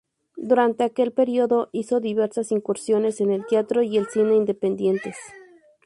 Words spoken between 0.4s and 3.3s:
Durante aquel periodo, hizo diversas incursiones en